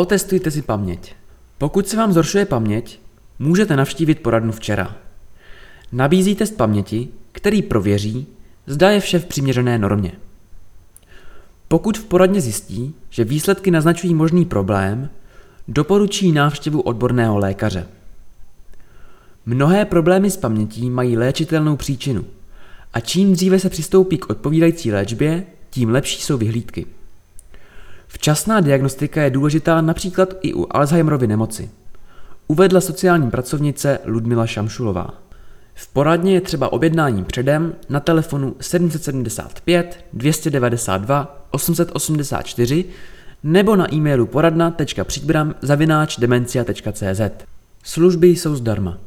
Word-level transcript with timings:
Otestujte 0.00 0.50
si 0.50 0.62
paměť. 0.62 1.14
Pokud 1.58 1.88
se 1.88 1.96
vám 1.96 2.12
zhoršuje 2.12 2.44
paměť, 2.44 3.00
můžete 3.38 3.76
navštívit 3.76 4.20
poradnu 4.20 4.52
včera. 4.52 4.96
Nabízí 5.92 6.34
test 6.34 6.56
paměti, 6.56 7.08
který 7.32 7.62
prověří, 7.62 8.26
zda 8.66 8.90
je 8.90 9.00
vše 9.00 9.18
v 9.18 9.24
přiměřené 9.24 9.78
normě. 9.78 10.12
Pokud 11.68 11.98
v 11.98 12.04
poradně 12.04 12.40
zjistí, 12.40 12.94
že 13.10 13.24
výsledky 13.24 13.70
naznačují 13.70 14.14
možný 14.14 14.44
problém, 14.44 15.10
doporučí 15.68 16.32
návštěvu 16.32 16.80
odborného 16.80 17.38
lékaře. 17.38 17.86
Mnohé 19.46 19.84
problémy 19.84 20.30
s 20.30 20.36
pamětí 20.36 20.90
mají 20.90 21.16
léčitelnou 21.16 21.76
příčinu 21.76 22.24
a 22.92 23.00
čím 23.00 23.32
dříve 23.32 23.58
se 23.58 23.70
přistoupí 23.70 24.18
k 24.18 24.30
odpovídající 24.30 24.92
léčbě, 24.92 25.46
tím 25.70 25.90
lepší 25.90 26.22
jsou 26.22 26.38
vyhlídky. 26.38 26.86
Včasná 28.12 28.60
diagnostika 28.60 29.22
je 29.22 29.30
důležitá 29.30 29.80
například 29.80 30.34
i 30.42 30.54
u 30.54 30.66
Alzheimerovy 30.70 31.26
nemoci. 31.26 31.70
Uvedla 32.48 32.80
sociální 32.80 33.30
pracovnice 33.30 33.98
Ludmila 34.04 34.46
Šamšulová. 34.46 35.14
V 35.74 35.88
poradně 35.88 36.34
je 36.34 36.40
třeba 36.40 36.72
objednání 36.72 37.24
předem 37.24 37.74
na 37.88 38.00
telefonu 38.00 38.56
775 38.60 40.04
292 40.12 41.46
884 41.50 42.84
nebo 43.42 43.76
na 43.76 43.94
e-mailu 43.94 44.26
poradna.příbram 44.26 45.54
zavináč 45.62 46.16
demencia.cz. 46.16 47.20
Služby 47.82 48.28
jsou 48.28 48.56
zdarma. 48.56 48.98